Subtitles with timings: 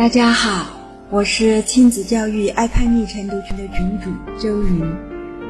[0.00, 0.66] 大家好，
[1.10, 4.10] 我是亲子教育爱叛逆晨读群的群主
[4.40, 4.82] 周云。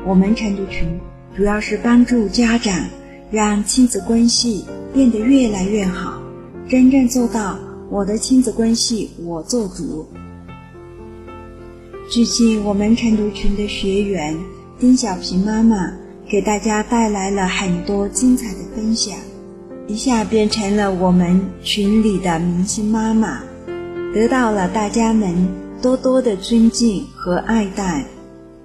[0.04, 0.98] 我们晨读群
[1.36, 2.74] 主要是帮助家长
[3.30, 6.20] 让亲子关系变得越来越好，
[6.68, 7.56] 真正做到
[7.90, 10.08] 我的亲子关系我做主。
[12.10, 14.36] 最近我们晨读群的学员
[14.80, 15.92] 丁小平妈妈
[16.28, 19.16] 给大家带来了很多精彩的分享，
[19.86, 23.42] 一下变成了我们群里的明星妈妈。
[24.12, 25.32] 得到了大家们
[25.80, 28.04] 多多的尊敬和爱戴，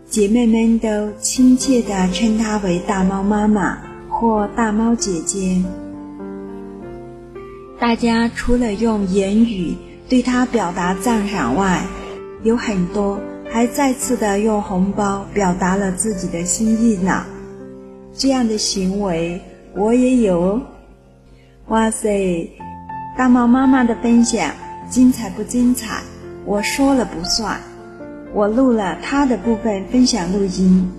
[0.09, 3.77] 姐妹们都亲切地称她为大猫妈妈
[4.09, 5.63] 或大猫姐姐。
[7.79, 9.75] 大家除了用言语
[10.09, 11.83] 对她表达赞赏外，
[12.41, 17.23] 有很多还再次的用红包表达了自己的心意呢。
[18.15, 19.39] 这样的行为
[19.75, 20.59] 我也有。
[21.67, 22.49] 哇塞，
[23.15, 24.49] 大猫妈妈的分享。
[24.87, 26.01] 精彩不精彩？
[26.45, 27.59] 我说了不算。
[28.33, 30.91] 我录了他的部分分享录音，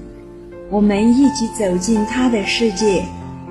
[0.70, 3.04] 我们一起走进他的世界，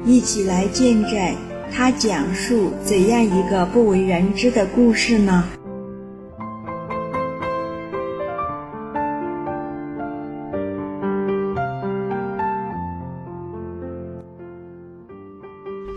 [0.03, 1.35] 一起来见证
[1.71, 5.43] 他讲述怎样一个不为人知的故事呢？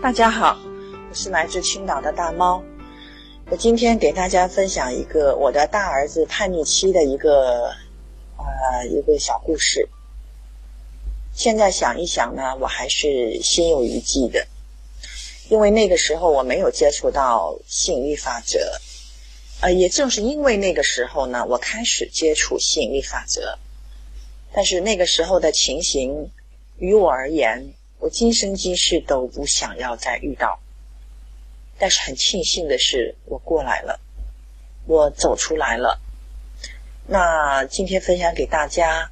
[0.01, 0.57] 大家好，
[1.09, 2.63] 我是来自青岛的大猫。
[3.51, 7.73] 我今天给大家分享一个我的大儿子叛逆期的一个，
[8.37, 9.89] 呃，一个小故事。
[11.33, 14.45] 现在想一想呢，我还是心有余悸的，
[15.49, 18.59] 因为那个时候我没有接触到吸引力法则，
[19.61, 23.57] 呃，也正是因为那个时候呢，我开始接触吸引力法则，
[24.53, 26.29] 但是那个时候的情形，
[26.77, 30.59] 于我而言，我今生今世都不想要再遇到。
[31.79, 33.99] 但是很庆幸的是，我过来了，
[34.85, 35.99] 我走出来了。
[37.07, 39.09] 那今天分享给大家，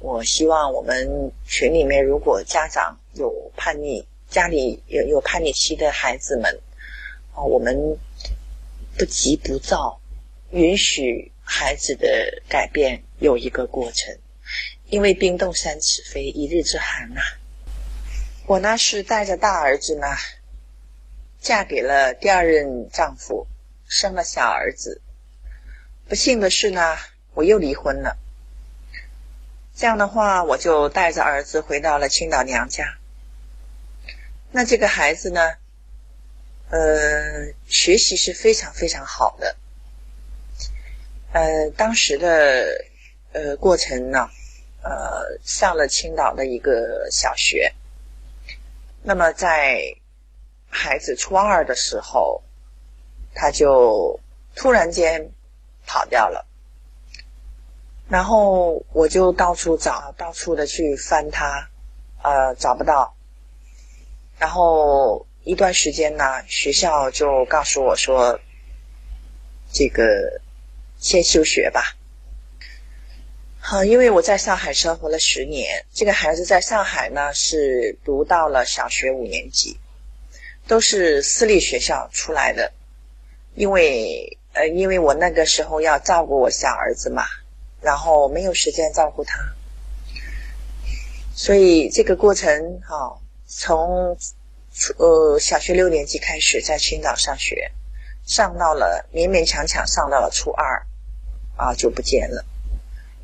[0.00, 6.60] 我希望我们群里面如果家长有叛逆，家里有有叛逆期的孩子们，
[7.32, 7.96] 啊，我们
[8.98, 10.00] 不急不躁，
[10.50, 14.18] 允许孩子的改变有一个过程，
[14.88, 17.20] 因为冰冻三尺非一日之寒呐。
[18.46, 20.06] 我呢是带着大儿子呢。
[21.40, 23.46] 嫁给了第二任丈夫，
[23.88, 25.00] 生了小儿子。
[26.08, 26.96] 不幸的是呢，
[27.34, 28.18] 我又离婚了。
[29.74, 32.98] 这样的话，我就带着儿子回到了青岛娘家。
[34.52, 35.40] 那这个孩子呢，
[36.68, 39.56] 呃，学习是非常非常好的。
[41.32, 42.84] 呃，当时的
[43.32, 44.28] 呃过程呢，
[44.82, 47.72] 呃，上了青岛的一个小学。
[49.02, 49.94] 那么在
[50.70, 52.42] 孩子初二的时候，
[53.34, 54.18] 他就
[54.54, 55.30] 突然间
[55.84, 56.46] 跑掉了，
[58.08, 61.68] 然后我就到处找，到处的去翻他，
[62.22, 63.14] 呃，找不到。
[64.38, 68.40] 然后一段时间呢，学校就告诉我说，
[69.72, 70.40] 这个
[70.98, 71.96] 先休学吧。
[73.58, 79.78] 好，因为我在上海生活了十年，这个孩子在上海呢是读到了小学五年级。
[80.70, 82.72] 都是私立学校出来的，
[83.56, 87.24] 因为呃，因为我那个时候要照顾我小儿子嘛，
[87.80, 89.36] 然后没有时间照顾他，
[91.34, 94.16] 所以这个过程哈，从
[94.98, 97.72] 呃小学六年级开始在青岛上学，
[98.24, 100.86] 上到了勉勉强强上到了初二，
[101.56, 102.44] 啊就不见了。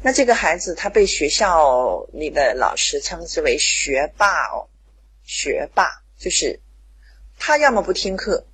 [0.03, 4.67] 那这个孩子他被学校里的老师称之为学霸哦，
[5.23, 6.59] 学霸就是。
[7.39, 8.45] 他要么不听课，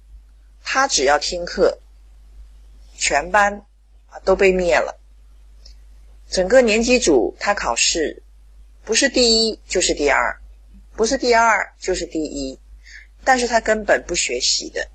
[0.62, 1.81] 他只要听课，
[2.97, 3.65] 全班
[4.09, 4.98] 啊都被灭了。
[6.31, 8.22] 整个年级组他考试
[8.84, 10.41] 不是第一就是第二，
[10.96, 12.58] 不是第二就是第一，
[13.25, 14.88] 但是他根本不学习的。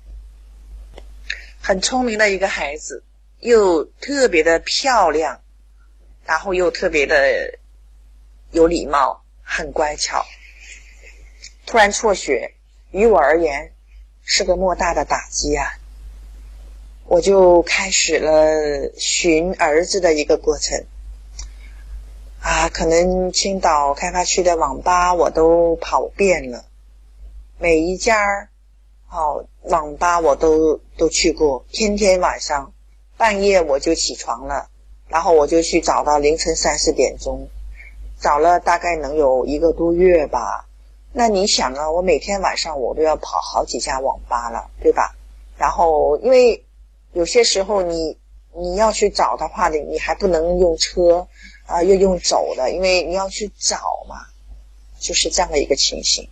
[1.60, 3.02] 很聪明的一个孩子，
[3.40, 5.42] 又特别的漂亮，
[6.24, 7.58] 然后又特别的
[8.52, 10.24] 有礼貌，很乖巧。
[11.66, 12.54] 突然辍学，
[12.90, 13.72] 于我而言。
[14.30, 15.64] 是个莫大的打击啊！
[17.06, 20.84] 我就开始了寻儿子的一个过程
[22.42, 26.66] 啊，可能青岛开发区的网吧我都跑遍了，
[27.58, 28.50] 每一家
[29.06, 32.74] 好网吧我都都去过，天天晚上
[33.16, 34.68] 半夜我就起床了，
[35.08, 37.48] 然后我就去找到凌晨三四点钟，
[38.20, 40.67] 找了大概能有一个多月吧。
[41.12, 45.14] 那你想啊，我每天晚上我都要跑好几家网吧了，对吧？
[45.56, 46.64] 然后因为
[47.12, 48.16] 有些时候你
[48.54, 51.26] 你要去找的话，你你还不能用车
[51.66, 53.76] 啊，又用走的，因为你要去找
[54.08, 54.16] 嘛，
[55.00, 56.28] 就是这样的一个情形。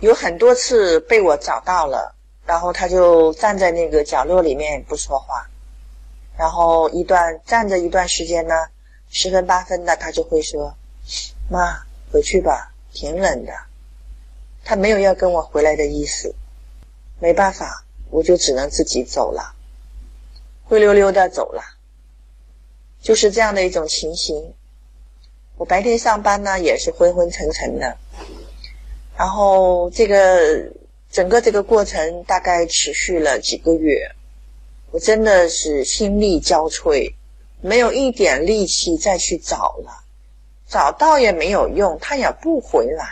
[0.00, 2.14] 有很多次被我找到了，
[2.44, 5.48] 然后他就站在那个角落里面不说话，
[6.36, 8.54] 然后一段站着一段时间呢，
[9.10, 10.74] 十分八分的，他就会说
[11.48, 11.82] ：“妈，
[12.12, 13.52] 回去吧，挺冷的。”
[14.64, 16.34] 他没有要跟我回来的意思，
[17.20, 19.56] 没办法，我就只能自己走了，
[20.64, 21.62] 灰溜溜的走了，
[23.00, 24.54] 就是这样的一种情形。
[25.56, 27.96] 我白天上班呢，也是昏昏沉沉的。
[29.18, 30.72] 然后这个
[31.10, 34.12] 整个这个过程大概持续了几个月，
[34.92, 37.14] 我真的是心力交瘁，
[37.60, 40.01] 没有一点力气再去找了，
[40.72, 43.06] 找到也没有用，他也不回来，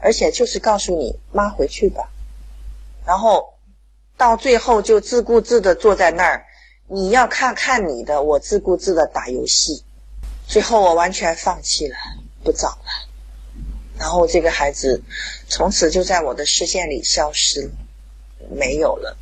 [0.00, 2.08] 而且就是告诉你妈回去吧，
[3.04, 3.52] 然后
[4.16, 6.46] 到最后就自顾自的坐在那儿，
[6.86, 9.84] 你要看看你的，我自顾自的打游戏，
[10.46, 11.96] 最后我完全放弃了，
[12.42, 13.06] 不找了。
[13.98, 15.02] 然后这个孩子
[15.46, 17.70] 从此就在我的视线里消失了，
[18.50, 19.14] 没有了。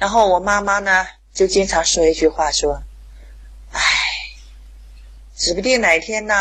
[0.00, 2.82] 然后我妈妈呢，就经常说一句话，说：“，
[5.36, 6.34] 指不定哪天呢，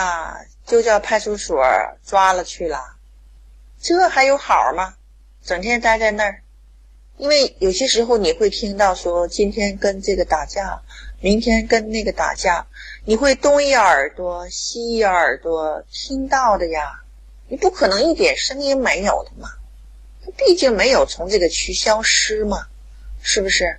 [0.65, 1.62] 就叫派出所
[2.06, 2.95] 抓了去了，
[3.81, 4.95] 这还有好吗？
[5.44, 6.42] 整天待在那儿。
[7.18, 10.81] 因为有些时候你会听到说，今天跟这个打架，
[11.19, 12.68] 明天跟那个打架。”
[13.07, 17.03] 你会东一耳朵西一耳朵听到的呀，
[17.48, 19.50] 你不可能一点声音没有的嘛，
[20.36, 22.68] 毕竟没有从这个区消失嘛，
[23.21, 23.77] 是不是？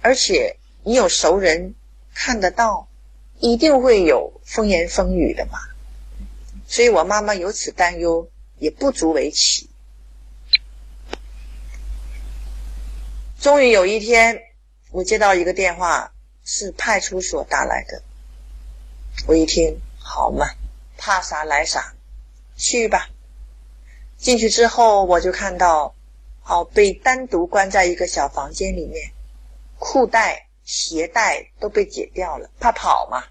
[0.00, 1.74] 而且你有熟人
[2.14, 2.87] 看得到，
[3.40, 5.58] 一定会有风言风语的嘛，
[6.66, 9.70] 所以我妈妈有此担忧也不足为奇。
[13.40, 14.42] 终于有一天，
[14.90, 16.12] 我接到一个电话，
[16.44, 18.02] 是派出所打来的。
[19.28, 20.46] 我一听，好嘛，
[20.96, 21.94] 怕啥来啥，
[22.56, 23.08] 去吧。
[24.16, 25.94] 进去之后，我就看到，
[26.44, 29.12] 哦，被单独关在一个小房间里面，
[29.78, 33.24] 裤带、鞋带都被解掉了，怕跑嘛。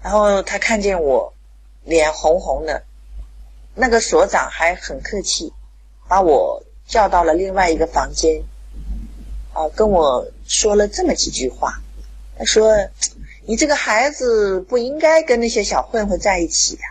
[0.00, 1.34] 然后他看见我，
[1.82, 2.84] 脸红红的，
[3.74, 5.52] 那个所长还很客气，
[6.06, 8.44] 把我叫到了另外一个房间，
[9.52, 11.82] 啊，跟我说了这么几句话。
[12.38, 12.72] 他说。
[13.44, 16.82] 你这个孩子不应该跟那些小混混在一起呀。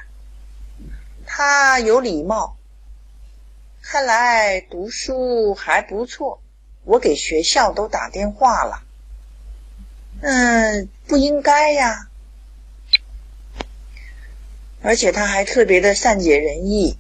[1.26, 2.58] 他有礼貌，
[3.82, 6.42] 看来读书还不错。
[6.84, 8.84] 我给学校都打电话了。
[10.22, 12.08] 嗯，不应该呀。
[14.82, 16.98] 而且他还特别的善解人意。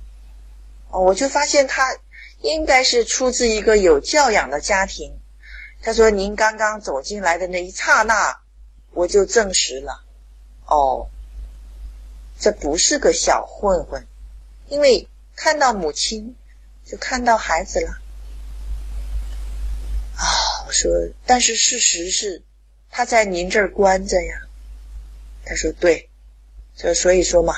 [0.89, 1.97] 哦，我就发现他
[2.41, 5.19] 应该是出自一个有教养的家庭。
[5.81, 8.39] 他说：“您刚刚走进来的那一刹那。”
[8.93, 10.03] 我就证实了，
[10.65, 11.07] 哦，
[12.37, 14.05] 这不是个小混混，
[14.67, 16.35] 因为看到母亲，
[16.85, 18.00] 就看到孩子了。
[20.21, 20.91] 啊，我说，
[21.25, 22.43] 但是事实是，
[22.91, 24.41] 他在您这儿关着呀。
[25.43, 26.09] 他说对，
[26.75, 27.55] 就所以说嘛，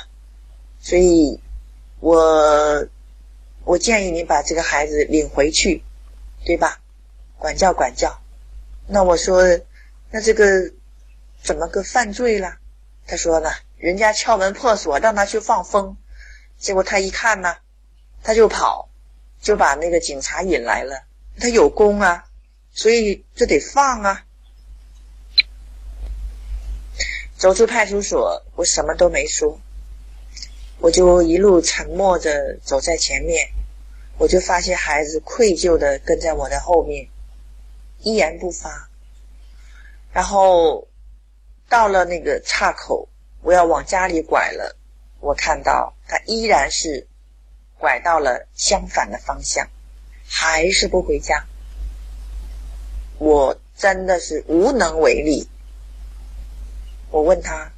[0.80, 1.39] 所以，
[2.00, 2.88] 我
[3.65, 5.84] 我建议你把这个孩子领回去，
[6.46, 6.79] 对吧？
[7.38, 8.22] 管教管教。
[8.88, 9.43] 那我说，
[10.10, 10.72] 那这个。
[11.43, 12.55] 怎么个犯罪了？
[13.05, 15.98] 他说呢，人家敲门破锁让他去放风，
[16.58, 17.58] 结果他一看呢，
[18.24, 18.88] 他就跑，
[19.41, 21.03] 就把那个警察引来了。
[21.38, 22.24] 他有功啊，
[22.74, 24.25] 所以就得放啊。
[27.38, 29.60] 走出派出所，我什么都没说，
[30.80, 33.50] 我就一路沉默着走在前面，
[34.18, 37.08] 我就发现孩子愧疚的跟在我的后面，
[38.00, 38.89] 一言不发，
[40.12, 40.88] 然后。
[41.70, 43.10] 到了那个岔口，
[43.42, 44.77] 我要往家里拐了。
[45.22, 47.08] 我看到他依然是
[47.80, 49.68] 拐到了相反的方向，
[50.27, 51.48] 还是不回家。
[53.24, 55.48] 我真的是无能为力。
[57.10, 57.72] 我问他：“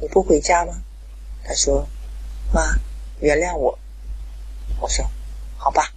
[0.00, 0.72] 你不回家吗？”
[1.44, 1.86] 他说
[2.54, 2.62] ：“妈，
[3.20, 3.78] 原谅我。”
[4.80, 5.04] 我说
[5.58, 5.92] ：“好吧。”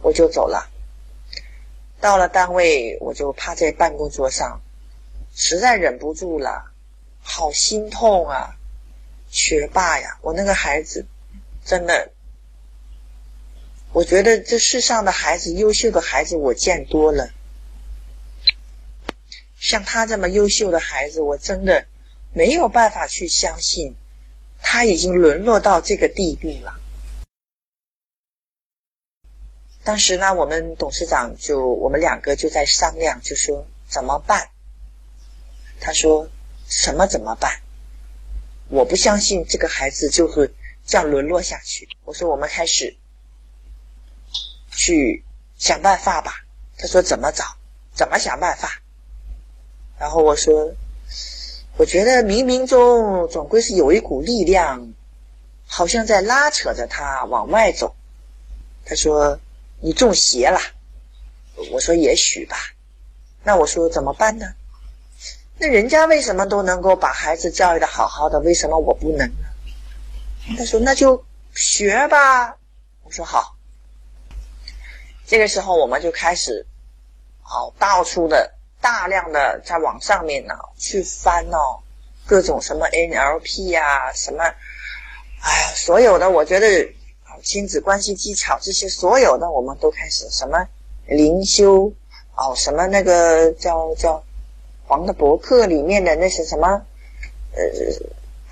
[0.00, 0.70] 我就走了。
[2.00, 4.60] 到了单位，我就趴在办公桌上。
[5.34, 6.70] 实在忍不住了，
[7.20, 8.54] 好心痛啊！
[9.28, 11.04] 学霸呀，我那个孩子，
[11.64, 12.12] 真的，
[13.92, 17.28] 我觉得这世上的孩子，优秀的孩子我见多了，
[19.66, 21.84] 像他这么优秀的孩子，我真的
[22.32, 23.96] 没有办法去相信，
[24.62, 26.78] 他已经沦落到这个地步了。
[29.82, 34.50] 当时呢，我们董事长就我们两个就在商量，就说怎么办？
[35.80, 36.30] 他说
[36.68, 37.60] 什么怎么办？
[38.68, 40.48] 我不相信这个孩子就会
[40.86, 41.88] 这样沦落下去。
[42.04, 42.96] 我说我们开始
[44.70, 45.24] 去
[45.58, 46.44] 想办法吧。
[46.78, 47.44] 他说怎么找？
[47.92, 48.80] 怎么想办法？
[49.98, 50.74] 然后我说，
[51.76, 54.92] 我觉得冥冥中总归是有一股力量，
[55.66, 57.94] 好像在拉扯着他往外走。
[58.84, 59.38] 他说
[59.80, 60.60] 你中邪了。
[61.72, 62.56] 我说也许吧。
[63.42, 64.54] 那我说怎么办呢？
[65.58, 70.56] 那人家为什么都能够把孩子教育的好好的，为什么我不能呢？
[70.58, 71.24] 他说那就
[71.54, 72.58] 学吧。
[73.04, 73.56] 我说好。
[75.26, 76.66] 这个时候我们就开始，
[77.40, 78.52] 好到处的
[78.86, 81.82] 大量的在网上面呢去翻哦，
[82.24, 86.88] 各种什么 NLP 呀，什么，哎呀，所有的我觉得
[87.42, 90.68] 亲子关系技巧这些所有的我们都开始什么
[91.08, 91.92] 灵修
[92.36, 94.22] 哦，什么那个叫叫。
[94.88, 96.68] 黄的博客里面的那些什么？
[97.56, 97.62] 呃，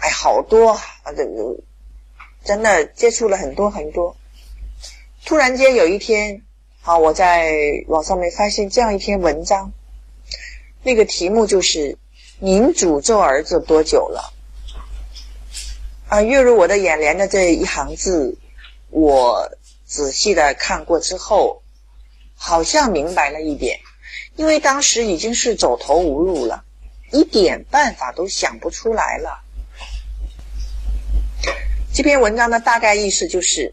[0.00, 1.12] 哎，好多啊！
[1.17, 1.25] 这
[2.43, 4.17] 真的接触了很多很多。
[5.25, 6.43] 突然间有一天，
[6.83, 7.53] 啊，我在
[7.87, 9.71] 网上面发现这样一篇文章，
[10.85, 11.99] 那个题目就是
[12.38, 14.33] “您诅咒儿子多久了？”
[16.09, 18.37] 啊，跃入我的眼帘的这一行字，
[18.91, 19.50] 我
[19.87, 21.62] 仔细的看过之后，
[22.37, 23.81] 好像明白了一点。
[24.37, 26.64] 因为当时已经是走投无路了，
[27.11, 29.43] 一点办法都想不出来了。
[31.95, 33.73] 这篇文章的大概意思就是：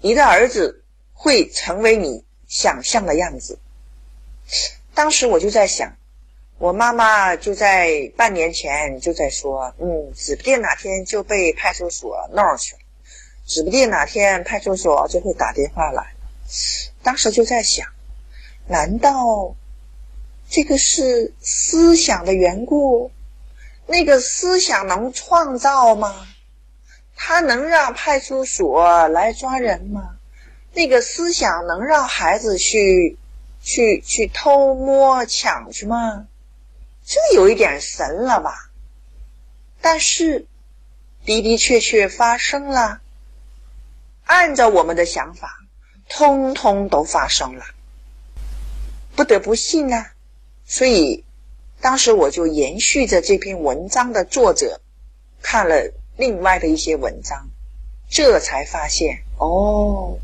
[0.00, 3.58] 你的儿子会成为你想象的样子。
[4.94, 5.92] 当时我就在想，
[6.58, 12.80] 我妈妈就在半年前就在说：“嗯，指不定哪天就被派出所弄去了，
[13.46, 16.14] 指不定哪天派出所就会打电话来。”
[17.02, 17.86] 当时就在想。
[18.66, 19.54] 难道
[20.48, 23.10] 这个是思想的缘故？
[23.86, 26.26] 那个思想能创造吗？
[27.14, 30.16] 他能让派出所来抓人吗？
[30.72, 33.18] 那个思想能让孩子去
[33.64, 36.28] 去去偷摸抢去吗？
[37.02, 38.70] 这有一点神了吧？
[39.80, 40.46] 但是
[41.24, 43.00] 的的确确发生了，
[44.24, 45.58] 按照我们的想法，
[46.08, 47.64] 通通都发生了。
[49.16, 50.12] 不得不信啊，
[50.66, 51.24] 所以
[51.80, 54.80] 当时我就延续着这篇文章的作者
[55.40, 57.48] 看了另外的一些文章，
[58.10, 60.18] 这才发现哦，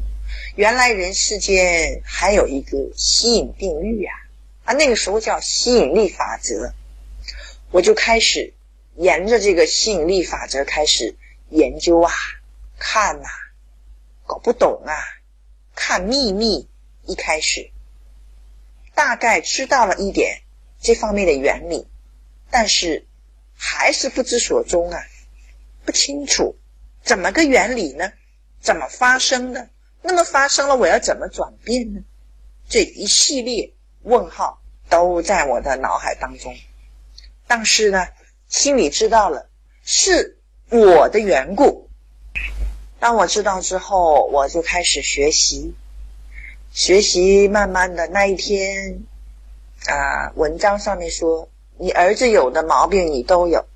[0.57, 4.12] 原来人世间还有一个吸引定律呀！
[4.64, 6.73] 啊，那个时候叫吸引力法则，
[7.71, 8.52] 我就开始
[8.97, 11.16] 沿着这个吸引力法则开始
[11.50, 12.12] 研究啊，
[12.78, 13.28] 看呐，
[14.26, 14.92] 搞不懂啊，
[15.76, 16.69] 看秘密，
[17.07, 17.71] 一开始。
[18.92, 20.42] 大概知道了一点
[20.80, 21.87] 这方面的原理，
[22.50, 23.07] 但是
[23.54, 25.00] 还是不知所踪啊，
[25.85, 26.57] 不清楚
[27.04, 28.12] 怎么个原理呢？
[28.61, 29.71] 怎么发生的？
[30.02, 32.00] 那么发生了，我要怎么转变呢？
[32.69, 36.54] 这一系列问号都在我的脑海当中，
[37.47, 38.07] 但是呢，
[38.49, 39.49] 心里知道了
[39.83, 40.38] 是
[40.71, 41.88] 我的缘故。
[42.99, 45.75] 当我知道之后，我就开始学习。
[46.73, 49.00] 学习慢慢的那一天，
[49.87, 53.66] 啊，文章上面说你儿子有的毛病你都有，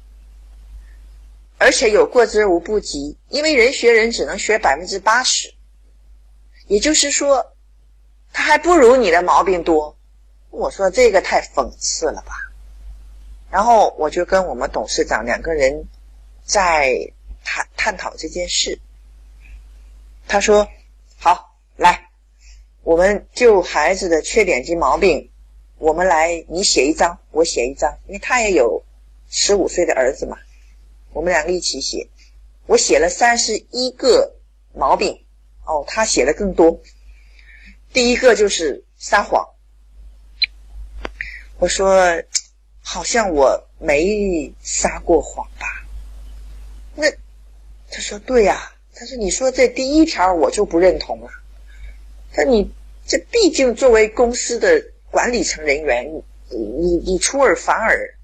[1.59, 5.53] 而且有过之而无不及，因为人学人只能学百分之八十，
[6.67, 7.55] 也就是说，
[8.33, 9.97] 他还不如你的毛病多。
[10.51, 12.35] 我说这个太讽刺了吧。
[13.51, 15.87] 然后我就跟我们董事长两个人
[16.45, 17.13] 在
[17.45, 18.81] 探探讨这件事。
[20.27, 20.69] 他说
[21.19, 22.11] ：“好，来。”
[22.85, 25.31] 我们就孩子的缺点及毛病，
[25.79, 28.85] 我们来，你写一张，我写一张，因为他也有
[29.31, 30.37] 十五岁的儿子嘛，
[31.15, 32.07] 我们两个一起写。
[32.67, 34.35] 我写了三十一个
[34.75, 35.24] 毛病，
[35.65, 36.81] 哦，他写的更多。
[37.93, 39.49] 第一个就是撒谎。
[41.59, 42.23] 我说，
[42.83, 45.67] 好像我没撒过谎吧？
[46.97, 47.11] 那
[47.91, 51.31] 他说对呀，他说你说这第一条我就不认同了。
[52.33, 52.71] 他说你
[53.07, 56.13] 这毕竟作为公司的管理层人员，
[56.51, 58.15] 你你你出尔反尔，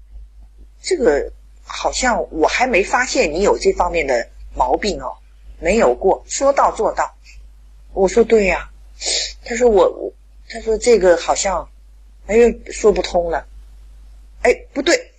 [0.81, 1.31] 这个
[1.63, 5.17] 好像我还没发现你有这方面的毛病哦，
[5.59, 7.15] 没有过，说到做到。
[7.93, 8.71] 我说对呀，
[9.43, 10.13] 他说我，
[10.49, 11.69] 他说这个好像，
[12.27, 13.47] 哎呦说不通了，
[14.41, 15.11] 哎不对，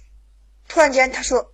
[0.69, 1.53] 突然间他说，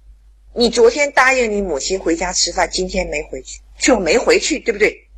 [0.54, 5.08] 你昨天答应你母亲回家吃饭，今天没回去，就没回去，对不对？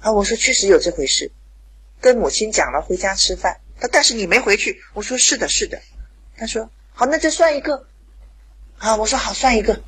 [0.00, 1.30] 啊，我说确实有这回事，
[2.00, 3.60] 跟母亲讲了回家吃饭。
[3.78, 5.80] 他但是你没回去，我说是的，是的。
[6.36, 7.86] 他说好，那就算一个。
[8.78, 9.82] 啊，我说好，算一个。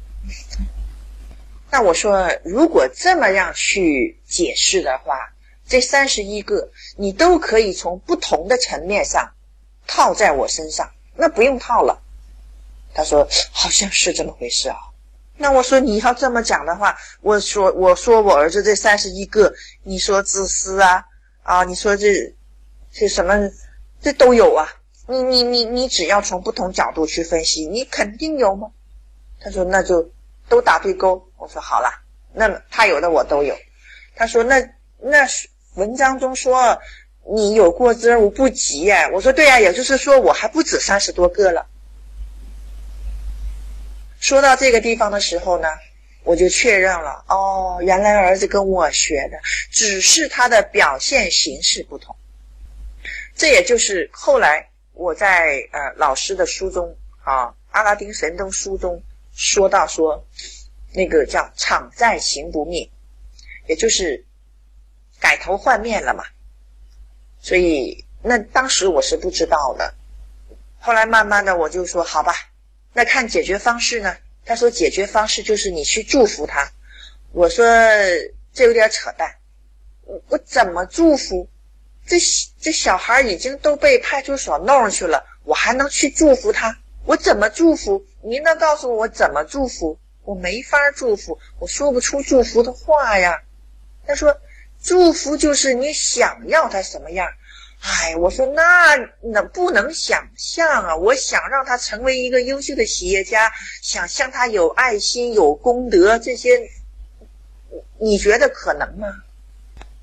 [1.73, 5.33] 那我说，如果这么样去解释的话，
[5.67, 9.33] 这三十一个你都可以从不同的层面上
[9.87, 12.03] 套在我身上，那不用套了。
[12.93, 14.77] 他说好像是这么回事啊。
[15.39, 21.03] 那我说你要这么讲的话，我说我说我儿子这三十一个，你说自私啊
[21.43, 22.35] 啊，你说这
[22.93, 23.51] 这什么
[24.03, 24.69] 这都有啊。
[25.07, 28.71] 你你你你只要从不同角度去分析，你肯定有吗？
[29.41, 30.11] 他说那就
[30.51, 31.27] 都打对勾。
[31.43, 31.91] 我说好了，
[32.33, 33.59] 那么他有的我都有。
[34.15, 34.61] 他说那
[35.01, 35.27] 那
[35.75, 36.81] 文章中说
[37.35, 39.11] 你有过之而无不及哎。
[39.11, 41.67] 我说对呀，也就是说我还不止三十多个了。
[44.21, 45.67] 说到这个地方的时候呢，
[46.23, 49.37] 我就确认了哦，原来儿子跟我学的，
[49.73, 52.15] 只是他的表现形式不同。
[53.35, 59.03] 这也就是后来我在呃老师的书中啊，《阿拉丁神灯》书中
[59.35, 60.25] 说到说。
[60.93, 62.91] 那个叫“场在行不灭”，
[63.67, 64.25] 也就是
[65.21, 66.25] 改头换面了嘛。
[67.41, 69.95] 所以那当时我是不知道的，
[70.79, 72.35] 后来慢慢的我就说好吧，
[72.93, 74.17] 那看解决方式呢？
[74.45, 76.73] 他说解决方式就是你去祝福他。
[77.33, 77.65] 我说
[78.53, 79.37] 这有点扯淡，
[80.03, 81.49] 我我怎么祝福？
[82.05, 82.17] 这
[82.61, 86.77] 这小孩已经都被派出所弄去了，我还能去祝福他？
[87.05, 88.05] 我怎么祝福？
[88.23, 89.99] 您能告诉我怎么祝福？
[90.25, 93.43] 我没法祝福，我说不出祝福的话呀。
[94.07, 94.37] 他说
[94.83, 97.29] ：“祝福就是你想要他什么样。”
[97.83, 100.95] 哎，我说那那不能想象啊！
[100.95, 103.51] 我想让他成为一个优秀的企业家，
[103.83, 106.71] 想向他有爱心、有功德，这些
[107.99, 109.09] 你觉得可能吗？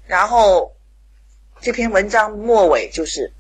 [0.08, 0.76] 然后
[1.62, 3.32] 这篇文章末尾就是：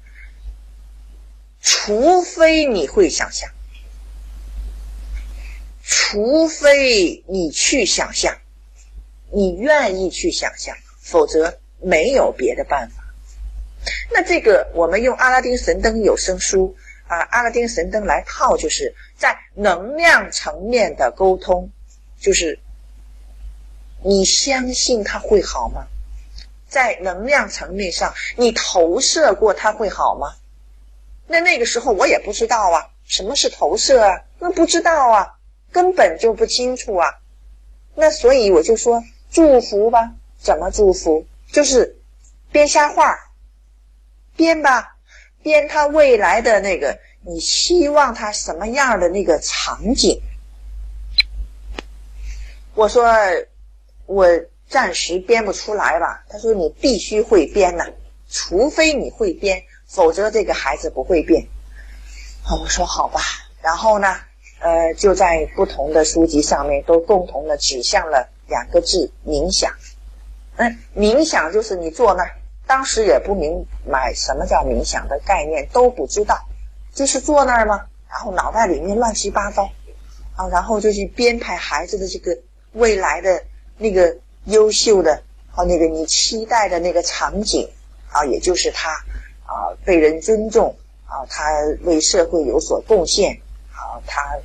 [1.59, 3.49] 除非你会想象。
[5.91, 8.37] 除非你去想象，
[9.31, 13.03] 你愿意去想象，否则没有别的办法。
[14.11, 16.75] 那这个我们用《阿拉丁神灯》有声书
[17.07, 21.71] 啊，《阿拉丁神灯》来套，就是在能量层面的沟通，
[22.19, 22.59] 就是
[24.03, 25.87] 你相信它会好吗？
[26.67, 30.35] 在能量层面上，你投射过它会好吗？
[31.25, 34.21] 那那个时候我也不知道啊，什么是投射啊？
[34.37, 35.38] 那不知道啊。
[35.71, 37.07] 根本就不清楚啊，
[37.95, 41.25] 那所以我就说祝福吧，怎么祝福？
[41.51, 41.97] 就是
[42.51, 43.15] 编瞎话，
[44.35, 44.95] 编吧，
[45.43, 50.21] 编他未来的那个，你希望他什么样的那个场景？
[52.75, 53.13] 我说
[54.05, 54.27] 我
[54.69, 56.23] 暂时编不出来吧。
[56.29, 57.85] 他说你必须会编呐，
[58.29, 61.47] 除非你会编，否则这个孩子不会变。
[62.49, 63.21] 我说好吧，
[63.61, 64.15] 然后呢？
[64.59, 69.73] 呃，就在不同的书籍上面都共同的指向了两个字：冥想。
[70.57, 72.31] 嗯，冥想就是你坐那儿，
[72.67, 76.37] 当时也不明白什么叫冥想的概念，都不知道，
[76.93, 79.69] 就是坐那儿嘛，然后脑袋里面乱七八糟，
[80.35, 82.37] 啊，然后就去编排孩子的这个
[82.73, 83.41] 未来的
[83.77, 85.23] 那个优秀的
[85.55, 87.69] 啊，那个你期待的那个场景
[88.11, 88.89] 啊，也就是他
[89.45, 91.45] 啊被人尊重啊，他
[91.83, 93.39] 为社会有所贡献
[93.89, 94.37] 啊，他。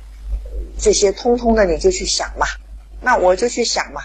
[0.77, 2.45] 这些通通的你就去想嘛，
[3.01, 4.01] 那我就去想嘛，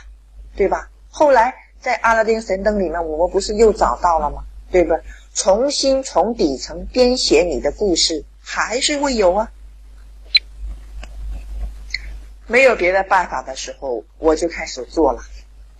[0.57, 0.89] 对吧？
[1.11, 4.45] 后来在《阿拉丁神灯》里面，我们不是又找到了吗？
[4.71, 4.97] 对吧？
[5.35, 9.51] 重新从底层编写你的故事，还是会有啊。
[12.47, 15.23] 没有别的办法的时候，我就开始做了，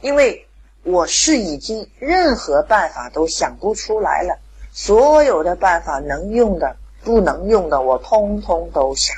[0.01, 0.47] 因为
[0.83, 4.39] 我是已经任何办法都想不出来了，
[4.73, 9.17] 所有的办法能用的、不能用的，我通通都想。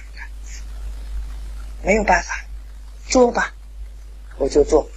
[1.84, 2.44] 没有办法，
[3.08, 3.52] 做吧，
[4.38, 4.88] 我就做。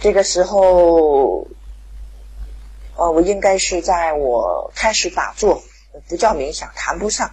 [0.00, 1.46] 这个时候，
[2.96, 5.62] 呃，我应该是在我开始打坐，
[6.08, 7.28] 不叫冥想，谈不上。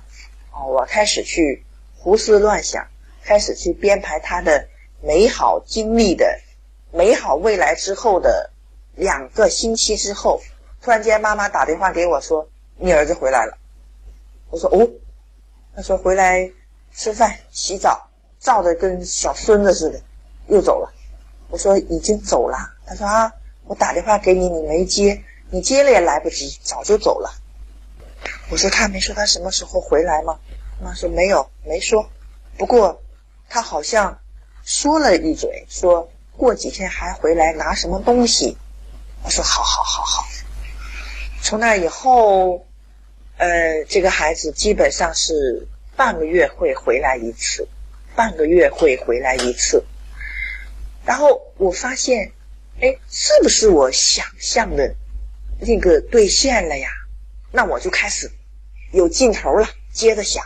[0.51, 1.63] 哦，我开始去
[1.95, 2.87] 胡思乱想，
[3.23, 4.67] 开始去编排他的
[5.01, 6.39] 美好经历的
[6.91, 8.51] 美好未来之后的
[8.95, 10.41] 两个星期之后，
[10.81, 13.57] 突然间妈妈打电话给我说：“你儿子回来了。”
[14.49, 14.89] 我说：“哦。”
[15.75, 16.51] 他说：“回来。”
[16.95, 20.01] 吃饭、洗澡，照的跟小孙子似的，
[20.47, 20.93] 又走了。
[21.49, 22.57] 我说已经走了。
[22.85, 23.31] 他说啊，
[23.65, 27.31] 我打电话给你，你没接，你接了也来不及，早就走了。
[28.49, 30.37] 我说他没说他什么时候回来吗？
[30.81, 32.09] 妈说没有，没说。
[32.57, 33.01] 不过
[33.49, 34.19] 他好像
[34.63, 38.57] 说了一嘴，说过几天还回来拿什么东西。
[39.23, 40.25] 我说好好好好。
[41.41, 42.65] 从那以后，
[43.37, 45.67] 呃，这个孩子基本上是
[46.01, 47.67] 半个月会回来一次，
[48.15, 49.85] 半个月会回来一次。
[51.05, 52.31] 然后我发现，
[52.81, 54.95] 哎，是不是我想象的
[55.59, 56.89] 那个兑现了呀？
[57.51, 58.31] 那我就开始
[58.91, 60.43] 有劲头了，接着想，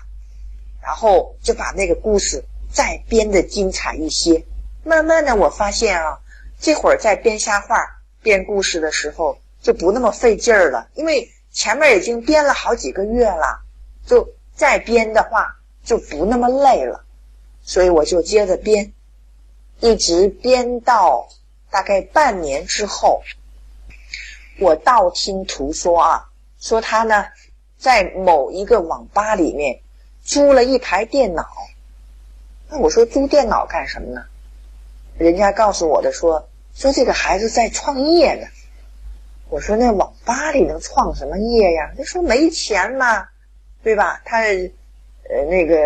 [0.84, 4.44] 然后就把那个故事再编的精彩一些。
[4.84, 6.20] 慢慢的，我发现啊，
[6.60, 7.78] 这会儿在编瞎话、
[8.22, 13.64] 编故事的时候就不那么费劲儿了，因为前面已经编了好几个月了，
[14.06, 17.04] 就再编的话就不那么累了，
[17.62, 18.94] 所以我就接着编。
[19.82, 21.28] 一直编到
[21.70, 23.22] 大概半年之后，
[24.60, 27.26] 我道听途说啊，说他呢
[27.78, 29.82] 在某一个网吧里面
[30.24, 31.46] 租了一台电脑。
[32.70, 34.24] 那我说租电脑干什么呢？
[35.18, 38.48] 人家告诉我的说说这个孩子在创业呢。
[39.50, 41.94] 我说那网吧里能创什么业呀？
[41.98, 43.28] 他说没钱嘛，
[43.86, 44.20] 对吧？
[44.26, 45.78] 他呃那个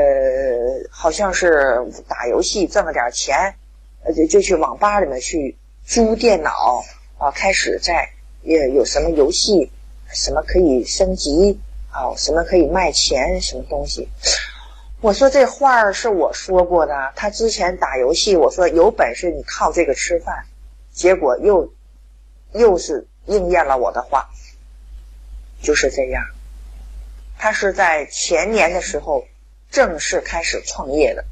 [0.89, 3.53] 好像是打游戏挣了点钱。
[4.01, 6.81] 呃，就就去网吧里面去租电脑
[7.17, 8.09] 啊，开始在
[8.43, 9.69] 也有什么游戏，
[10.13, 11.59] 什么可以升级
[11.91, 14.07] 啊，什么可以卖钱，什么东西。
[15.01, 20.45] 我说这话是我说过的，他之前打游戏，我说有本事你靠这个吃饭，
[20.93, 21.69] 结果又
[22.53, 24.29] 又是应验了我的话，
[25.61, 26.23] 就是这样。
[27.41, 29.25] 他是在前年的时候
[29.71, 31.23] 正式开始创业的。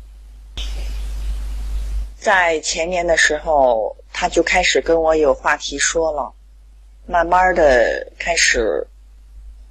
[2.17, 6.33] 在前年的时候，他就开始跟我有话题说了，
[7.05, 8.87] 慢慢的开始，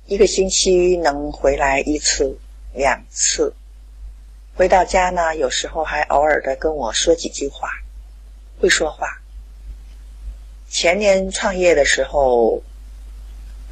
[0.05, 2.39] 一个星期能回来一次、
[2.75, 3.55] 两次，
[4.55, 7.71] 回到家呢，有时候还偶尔的跟我说几句话，
[8.61, 9.23] 会说话。
[10.69, 12.63] 前年创业的时候，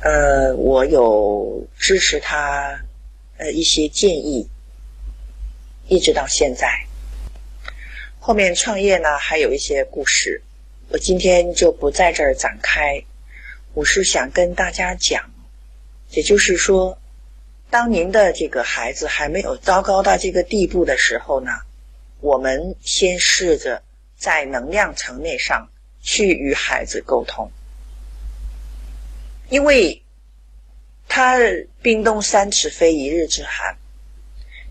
[0.04, 2.78] 呃，我有支持他，
[3.38, 4.46] 呃，一些建议，
[5.88, 6.68] 一直到现在。
[8.20, 10.42] 后面创业呢，还有一些故事，
[10.90, 13.02] 我今天就不在这儿展开。
[13.72, 15.24] 我是想跟大家讲，
[16.10, 16.98] 也就是说，
[17.70, 21.50] 当您的这个孩子还没有糟糕到这个地步的时候呢，
[22.20, 23.82] 我们先试着
[24.18, 25.66] 在能量层面上
[26.02, 27.50] 去与孩子沟通，
[29.54, 30.02] 因为
[31.06, 31.38] 他
[31.80, 33.78] 冰冻三尺非一日之寒，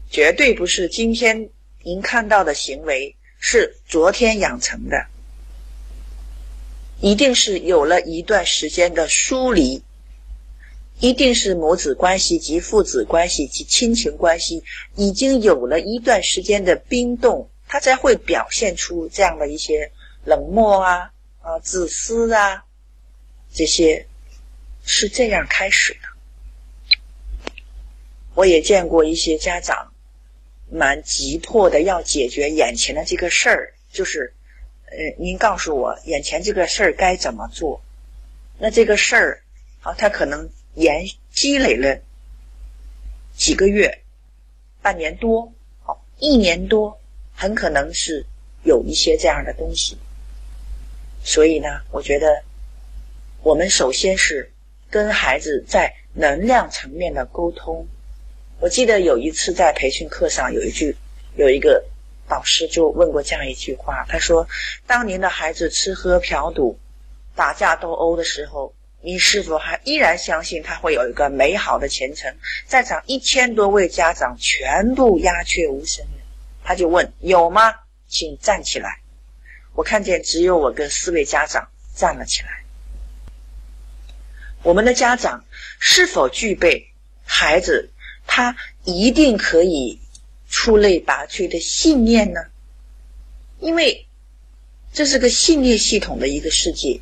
[0.10, 1.50] 绝对不是今天
[1.84, 3.16] 您看到的行为。
[3.40, 5.06] 是昨天养成的，
[7.02, 9.84] 一定是有了一段时间的疏离，
[11.00, 14.64] 一定是母子关系及父子关系及亲情关系
[14.96, 19.92] 已经有了一段时间的冰冻，他才会表现出这样的一些
[20.26, 22.66] 冷漠啊、啊自私啊，
[23.54, 24.08] 这些
[24.86, 27.54] 是这样开始的。
[28.36, 29.90] 我也见过一些家长。
[30.72, 34.34] 蛮急迫的要解决眼前的这个事儿，就是，
[34.86, 37.80] 呃，您告诉我眼前这个事儿该怎么做？
[38.58, 39.44] 那这个事儿，
[39.82, 42.02] 啊，他可能延积累了
[43.38, 44.02] 几个月、
[44.82, 47.00] 半年多，好，一年多，
[47.36, 48.26] 很可能是
[48.64, 49.96] 有一些这样的东西。
[51.24, 52.44] 所以呢，我觉得
[53.44, 54.52] 我们首先是
[54.94, 57.88] 跟孩子在能量层面的沟通。
[58.60, 60.96] 我记得有一次在培训课上，有一句，
[61.36, 61.84] 有一个
[62.30, 64.48] 导师就问过这样一句话，他说
[64.86, 66.78] ：“当您的孩子吃喝嫖赌、
[67.36, 72.32] 打架斗殴的时候，你是否还依然相信他会有一个美好的前程？”
[72.68, 76.06] 在场一千多位家长全部鸦雀无声
[76.64, 77.74] 他就问：“有吗？
[78.08, 79.00] 请站起来。”
[79.74, 82.63] 我看见只有我跟四位家长站了起来。
[84.64, 85.46] 我们的家长
[85.80, 86.88] 是否具备
[87.24, 87.90] 孩子？
[88.26, 90.00] 他一定可以
[90.50, 92.40] 出类拔萃的信念呢，
[93.60, 94.08] 因为
[94.94, 97.02] 这是个信念系统的一个世界。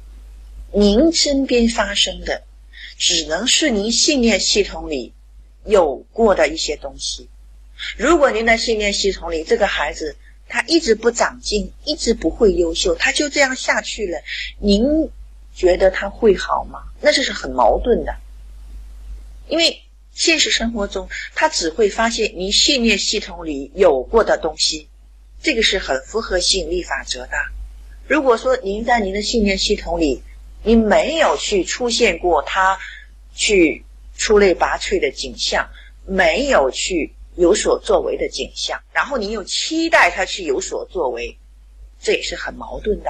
[0.74, 2.44] 您身边发生的，
[2.98, 5.14] 只能是您信念系统里
[5.64, 7.30] 有过的一些东西。
[7.98, 10.16] 如果您的信念系统里这个孩子
[10.50, 14.20] 他一直不长进，一直不会优秀，他就这样下去了，
[14.60, 15.10] 您
[15.54, 16.84] 觉得他会好吗？
[17.02, 18.16] 那这是很矛盾的，
[19.48, 19.82] 因为。
[20.14, 24.90] 现实生活中，他只会发现您信念系统里有过的东西，
[25.42, 27.32] 这个是很符合吸引力法则的。
[28.10, 30.22] 如果说您在您的信念系统里，
[30.64, 32.78] 你没有去出现过他
[33.34, 33.86] 去
[34.18, 35.70] 出类拔萃的景象，
[36.06, 41.38] 没有去有所作为的景象，然后你又期待他去有所作为，
[42.02, 43.10] 这也是很矛盾的。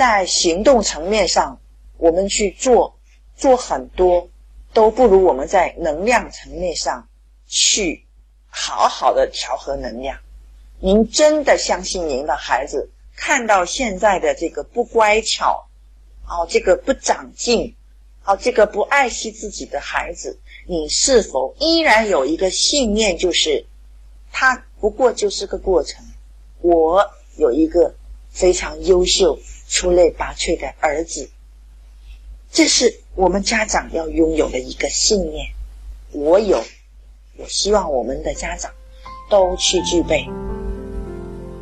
[0.00, 1.60] 在行动层面上，
[1.98, 2.96] 我们去做
[3.36, 4.30] 做很多，
[4.72, 7.06] 都不如我们在能量层面上
[7.46, 8.06] 去
[8.48, 10.16] 好好的调和能量。
[10.78, 15.68] 您真的相信您的孩子看到现在的这个不乖巧，
[16.26, 17.76] 哦，这个不长进，
[18.24, 23.66] 哦，这个不爱惜自己的孩子，你是否依然有一个信念，就是
[24.32, 26.02] 他不过就是个过程？
[26.62, 27.94] 我有一个
[28.30, 29.38] 非常优秀、
[29.70, 31.30] 出类拔萃的儿子，
[32.50, 35.46] 这是我们家长要拥有的一个信念。
[36.10, 36.64] 我有，
[37.36, 38.72] 我希望我们的家长
[39.30, 40.26] 都去具备，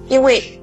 [0.08, 0.58] 因为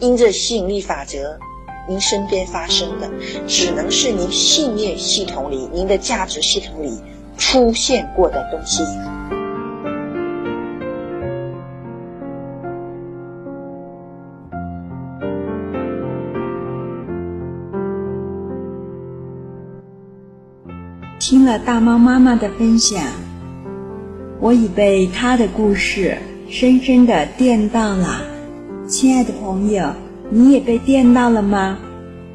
[0.00, 1.38] 因着吸引力法则，
[1.86, 3.10] 您身边发生的
[3.46, 6.98] 只能是您信念系统里、您的价值系统里
[7.36, 8.82] 出现过的东西。
[21.46, 23.00] 了大猫妈妈的分享，
[24.40, 26.18] 我已被她的故事
[26.50, 28.20] 深深的电到了。
[28.88, 29.92] 亲爱的朋友，
[30.28, 31.78] 你也被电到了吗？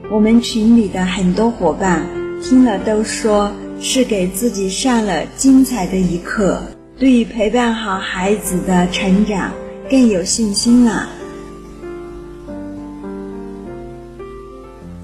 [0.10, 2.06] 我们群里的很多伙伴
[2.42, 6.62] 听了都说是给自己上了精彩的一课，
[6.98, 9.52] 对于陪伴好孩子的成长
[9.90, 11.10] 更有信心了。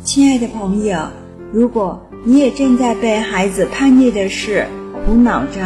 [0.02, 1.10] 亲爱的朋友，
[1.52, 4.68] 如果你也正在被孩子叛逆的事
[5.06, 5.62] 苦恼着，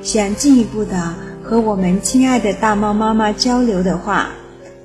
[0.00, 0.96] 想进一步的
[1.42, 4.28] 和我们亲爱的大猫妈妈交流的话，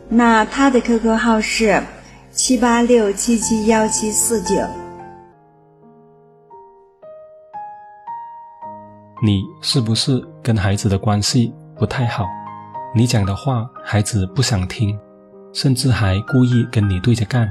[0.09, 1.83] 那他的 QQ 号是
[2.31, 4.55] 七八六七七幺七四九。
[9.21, 12.25] 你是不是跟孩子的关系不太好？
[12.95, 14.97] 你讲的话孩子不想听，
[15.53, 17.47] 甚至还故意跟你对着干。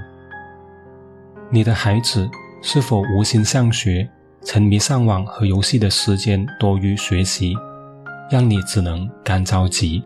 [1.48, 2.28] 你的孩子。
[2.60, 4.08] 是否无心上学，
[4.42, 7.54] 沉迷上网和游戏的时间多于学习，
[8.28, 10.02] 让你只能干着急？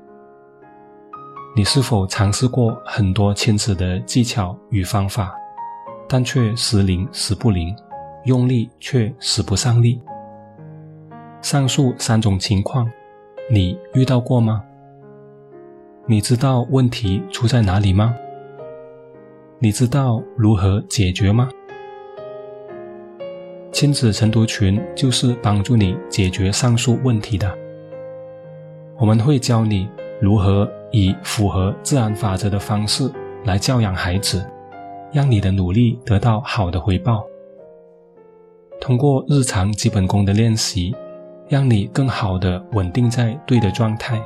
[1.56, 5.34] 你是否尝试过很多亲子的技巧与方法，
[6.06, 7.74] 但却时灵时不灵，
[8.24, 10.00] 用力却使不上力？
[11.40, 12.88] 上述三种情况，
[13.50, 14.62] 你遇到过吗？
[16.06, 18.14] 你知道问题出在哪里吗？
[19.58, 21.48] 你知道如何解决吗？
[23.82, 27.52] 亲子晨读群就是帮助你解决上述问题的。
[28.96, 29.88] 我们会教你
[30.20, 33.10] 如何以符合自然法则的方式
[33.44, 34.48] 来教养孩子，
[35.12, 37.24] 让你的努力得到好的回报。
[38.80, 40.94] 通过日常基本功的练习，
[41.48, 44.22] 让你更好的稳定在对的状态，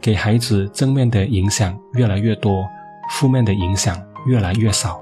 [0.00, 2.64] 给孩子正面的影响越来越多，
[3.10, 4.98] 负面的影响越来越少。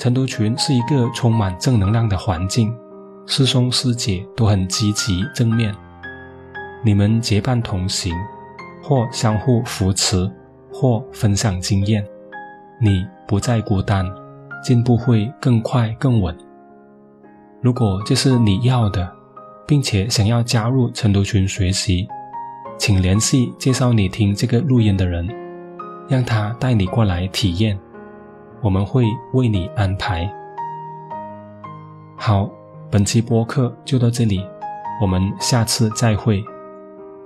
[0.00, 2.74] 成都群是一个充满正能量的环境，
[3.26, 5.74] 师兄师姐都很积极正面，
[6.82, 8.14] 你们结伴同行，
[8.82, 10.26] 或相互扶持，
[10.72, 12.02] 或分享经验，
[12.80, 14.10] 你不再孤单，
[14.64, 16.34] 进步会更快更稳。
[17.60, 19.06] 如果这是你要的，
[19.66, 22.08] 并且想要加入成都群学习，
[22.78, 25.28] 请联系介绍你听这个录音的人，
[26.08, 27.78] 让他带你过来体验。
[28.62, 30.30] 我们会为你安排。
[32.16, 32.48] 好，
[32.90, 34.46] 本期播客就到这里，
[35.00, 36.44] 我们下次再会，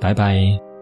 [0.01, 0.74] 拜拜。